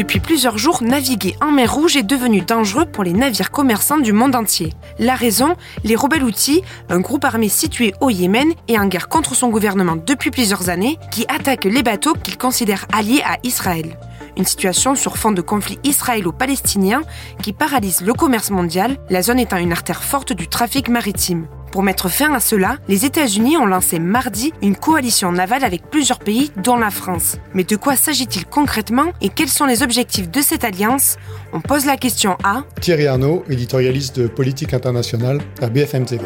[0.00, 4.14] Depuis plusieurs jours, naviguer en mer Rouge est devenu dangereux pour les navires commerçants du
[4.14, 4.72] monde entier.
[4.98, 9.34] La raison Les rebelles Houthis, un groupe armé situé au Yémen et en guerre contre
[9.34, 13.98] son gouvernement depuis plusieurs années, qui attaquent les bateaux qu'ils considèrent alliés à Israël.
[14.38, 17.02] Une situation sur fond de conflit israélo-palestinien
[17.42, 21.46] qui paralyse le commerce mondial, la zone étant une artère forte du trafic maritime.
[21.70, 26.18] Pour mettre fin à cela, les États-Unis ont lancé mardi une coalition navale avec plusieurs
[26.18, 27.36] pays, dont la France.
[27.54, 31.16] Mais de quoi s'agit-il concrètement et quels sont les objectifs de cette alliance?
[31.52, 36.24] On pose la question à Thierry Arnaud, éditorialiste de politique internationale à BFM TV.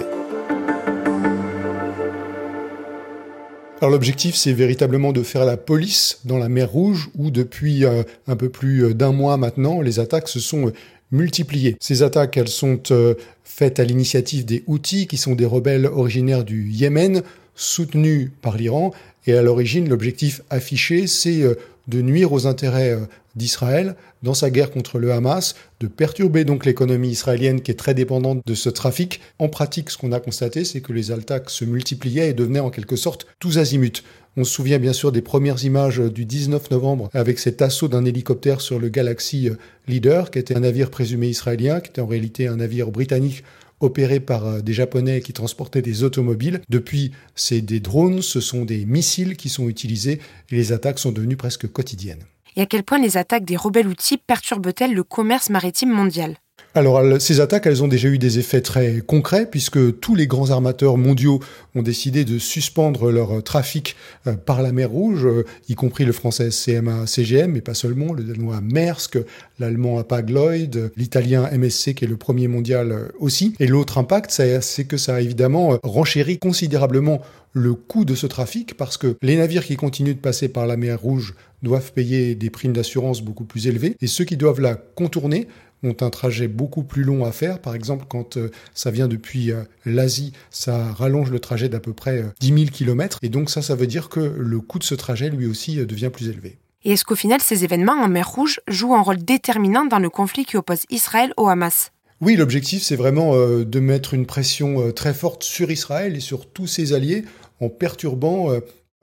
[3.83, 8.03] Alors l'objectif, c'est véritablement de faire la police dans la mer Rouge, où depuis euh,
[8.27, 10.73] un peu plus d'un mois maintenant, les attaques se sont
[11.15, 11.77] multipliées.
[11.81, 13.15] Ces attaques, elles sont euh,
[13.45, 17.23] faites à l'initiative des Houthis, qui sont des rebelles originaires du Yémen,
[17.55, 18.93] soutenus par l'Iran.
[19.27, 21.55] Et à l'origine, l'objectif affiché, c'est euh,
[21.89, 23.07] de nuire aux intérêts euh,
[23.37, 27.95] d'Israël dans sa guerre contre le Hamas, de perturber donc l'économie israélienne qui est très
[27.95, 29.21] dépendante de ce trafic.
[29.39, 32.71] En pratique, ce qu'on a constaté, c'est que les attaques se multipliaient et devenaient en
[32.71, 34.03] quelque sorte tous azimuts.
[34.37, 38.05] On se souvient bien sûr des premières images du 19 novembre avec cet assaut d'un
[38.05, 39.51] hélicoptère sur le Galaxy
[39.87, 43.45] Leader, qui était un navire présumé israélien, qui était en réalité un navire britannique
[43.81, 46.61] opéré par euh, des Japonais qui transportaient des automobiles.
[46.69, 50.21] Depuis, c'est des drones, ce sont des missiles qui sont utilisés
[50.51, 52.25] et les attaques sont devenues presque quotidiennes.
[52.57, 56.37] Et à quel point les attaques des rebelles outils perturbent-elles le commerce maritime mondial
[56.77, 60.51] alors, ces attaques, elles ont déjà eu des effets très concrets, puisque tous les grands
[60.51, 61.39] armateurs mondiaux
[61.77, 63.95] ont décidé de suspendre leur trafic
[64.27, 68.13] euh, par la mer Rouge, euh, y compris le français CMA CGM, mais pas seulement,
[68.13, 69.19] le danois Maersk,
[69.61, 73.55] l'allemand Hapag Lloyd, l'italien MSC, qui est le premier mondial euh, aussi.
[73.61, 77.21] Et l'autre impact, c'est que ça a évidemment renchéri considérablement
[77.53, 80.77] le coût de ce trafic, parce que les navires qui continuent de passer par la
[80.77, 84.75] mer Rouge doivent payer des primes d'assurance beaucoup plus élevées, et ceux qui doivent la
[84.75, 85.47] contourner
[85.85, 87.61] ont un trajet beaucoup plus long à faire.
[87.61, 91.93] Par exemple, quand euh, ça vient depuis euh, l'Asie, ça rallonge le trajet d'à peu
[91.93, 93.19] près 10 000 km.
[93.23, 95.87] Et donc ça, ça veut dire que le coût de ce trajet, lui aussi, euh,
[95.87, 96.59] devient plus élevé.
[96.85, 100.11] Et est-ce qu'au final, ces événements en mer Rouge jouent un rôle déterminant dans le
[100.11, 101.93] conflit qui oppose Israël au Hamas?
[102.21, 106.67] Oui, l'objectif, c'est vraiment de mettre une pression très forte sur Israël et sur tous
[106.67, 107.25] ses alliés
[107.61, 108.51] en perturbant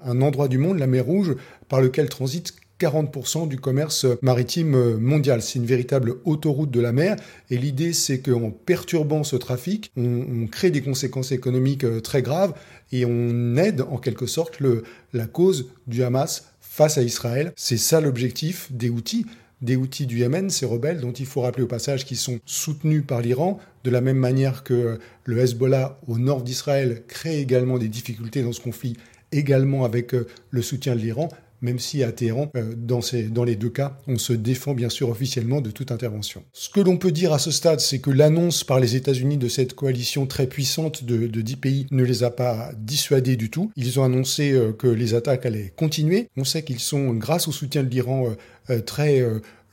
[0.04, 1.36] un endroit du monde, la mer Rouge,
[1.70, 5.42] par lequel transitent 40% du commerce maritime mondial.
[5.42, 7.16] C'est une véritable autoroute de la mer
[7.50, 12.54] et l'idée c'est qu'en perturbant ce trafic, on, crée des conséquences économiques euh, très graves
[12.92, 14.84] et on aide en quelque sorte le,
[15.14, 17.54] la cause du Hamas face à Israël.
[17.56, 19.26] C'est ça l'objectif des outils
[19.62, 23.04] des outils du Yémen, ces rebelles dont il faut rappeler au passage qu'ils sont soutenus
[23.06, 27.88] par l'Iran, de la même manière que le Hezbollah au nord d'Israël crée également des
[27.88, 28.98] difficultés dans ce conflit,
[29.32, 31.30] également avec euh, le soutien de l'Iran
[31.62, 35.62] même si à Téhéran, euh, dans, les deux cas, on se défend bien sûr officiellement
[35.62, 36.44] de toute intervention.
[36.54, 39.48] Ce que l'on peut dire à ce stade, c'est que l'annonce par les États-Unis de
[39.48, 43.72] cette coalition très puissante de, dix pays ne les a pas dissuadés du tout.
[43.76, 46.30] Ils ont annoncé euh, que les attaques allaient continuer.
[46.38, 48.36] On sait qu'ils sont, grâce au soutien de l'Iran,
[48.70, 49.24] euh, très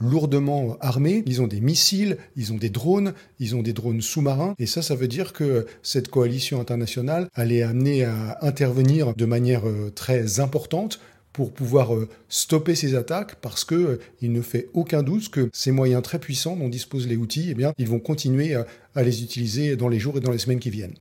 [0.00, 1.22] lourdement armés.
[1.26, 4.54] Ils ont des missiles, ils ont des drones, ils ont des drones sous-marins.
[4.58, 9.62] Et ça, ça veut dire que cette coalition internationale allait amener à intervenir de manière
[9.94, 11.00] très importante
[11.38, 15.48] pour pouvoir euh, stopper ces attaques parce que euh, il ne fait aucun doute que
[15.52, 18.66] ces moyens très puissants dont disposent les outils, eh bien, ils vont continuer à,
[18.96, 20.96] à les utiliser dans les jours et dans les semaines qui viennent.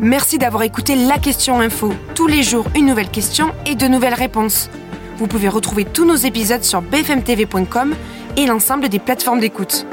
[0.00, 1.92] Merci d'avoir écouté la question info.
[2.16, 4.68] Tous les jours, une nouvelle question et de nouvelles réponses.
[5.16, 7.94] Vous pouvez retrouver tous nos épisodes sur bfmtv.com
[8.36, 9.86] et l'ensemble des plateformes d'écoute.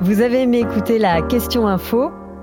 [0.00, 2.12] Vous avez aimé écouter la question info?